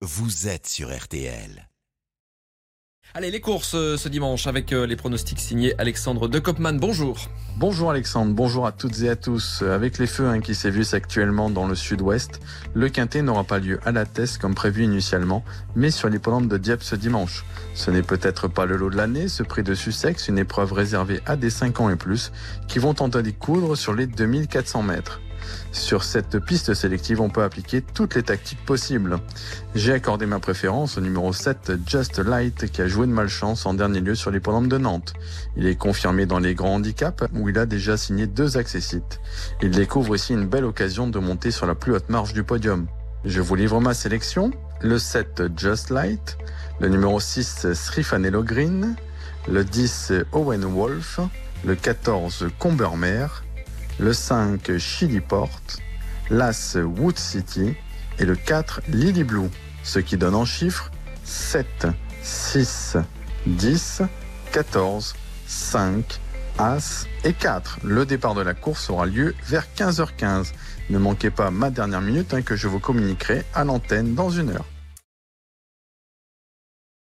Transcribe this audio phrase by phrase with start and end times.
[0.00, 1.68] vous êtes sur RTL.
[3.14, 6.78] Allez, les courses euh, ce dimanche avec euh, les pronostics signés Alexandre De Kopman.
[6.78, 7.18] Bonjour.
[7.56, 9.62] Bonjour Alexandre, bonjour à toutes et à tous.
[9.62, 12.38] Avec les feux hein, qui sévissent actuellement dans le sud-ouest,
[12.74, 16.58] le quintet n'aura pas lieu à la Teste comme prévu initialement, mais sur l'hippodrome de
[16.58, 17.44] Dieppe ce dimanche.
[17.74, 21.20] Ce n'est peut-être pas le lot de l'année, ce prix de Sussex, une épreuve réservée
[21.26, 22.30] à des 5 ans et plus,
[22.68, 25.20] qui vont tenter de coudre sur les 2400 mètres.
[25.72, 29.18] Sur cette piste sélective, on peut appliquer toutes les tactiques possibles.
[29.74, 33.74] J'ai accordé ma préférence au numéro 7, Just Light, qui a joué de malchance en
[33.74, 35.12] dernier lieu sur l'hippodrome de Nantes.
[35.56, 39.20] Il est confirmé dans les grands handicaps, où il a déjà signé deux accessites.
[39.62, 42.86] Il découvre ici une belle occasion de monter sur la plus haute marge du podium.
[43.24, 44.52] Je vous livre ma sélection.
[44.80, 46.38] Le 7, Just Light.
[46.80, 48.94] Le numéro 6, Srifanello Green.
[49.48, 51.20] Le 10, Owen Wolf.
[51.64, 53.26] Le 14, Combermer
[53.98, 55.60] le 5 Chili Port,
[56.30, 57.74] l'As Wood City
[58.18, 59.48] et le 4 Lily Blue,
[59.82, 60.90] ce qui donne en chiffres
[61.24, 61.88] 7,
[62.22, 62.96] 6,
[63.46, 64.02] 10,
[64.52, 65.14] 14,
[65.46, 66.20] 5,
[66.58, 67.80] As et 4.
[67.84, 70.52] Le départ de la course aura lieu vers 15h15.
[70.90, 74.50] Ne manquez pas ma dernière minute hein, que je vous communiquerai à l'antenne dans une
[74.50, 74.64] heure.